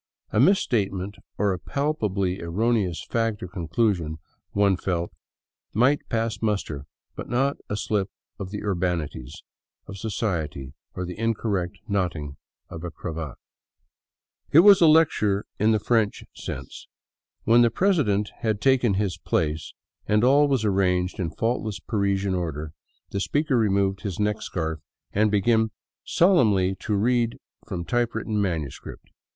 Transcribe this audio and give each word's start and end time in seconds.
A 0.31 0.39
mis 0.39 0.57
statement 0.59 1.17
or 1.37 1.53
a 1.53 1.59
palpably 1.59 2.41
erroneous 2.41 3.05
fact 3.11 3.43
or 3.43 3.47
conclusion, 3.47 4.17
one 4.51 4.75
felt, 4.75 5.11
might 5.75 6.09
pass 6.09 6.41
muster, 6.41 6.87
but 7.15 7.29
not 7.29 7.57
a 7.69 7.77
slip 7.77 8.09
in 8.39 8.47
the" 8.47 8.63
urbanities" 8.65 9.43
of 9.87 9.99
society 9.99 10.73
or 10.95 11.05
the 11.05 11.19
in 11.19 11.35
correct 11.35 11.77
knotting 11.87 12.37
of 12.67 12.83
a 12.83 12.89
cravat. 12.89 13.35
It 14.51 14.61
was 14.61 14.81
a" 14.81 14.87
lecture" 14.87 15.45
in 15.59 15.71
the 15.71 15.77
French 15.77 16.23
sense. 16.33 16.87
When 17.43 17.61
the 17.61 17.69
president 17.69 18.31
had 18.39 18.59
taken 18.59 18.95
his 18.95 19.19
place 19.19 19.71
and 20.07 20.23
all 20.23 20.47
was 20.47 20.65
arranged 20.65 21.19
in 21.19 21.29
faultless 21.29 21.79
Parisian 21.79 22.33
order, 22.33 22.71
the 23.11 23.19
speaker 23.19 23.55
removed 23.55 24.01
his 24.01 24.19
neck 24.19 24.41
scarf 24.41 24.79
and 25.11 25.29
began 25.29 25.69
solemnly 26.03 26.73
to 26.79 26.95
read 26.95 27.37
from 27.67 27.85
type 27.85 28.15
written 28.15 28.41
manuscript. 28.41 29.11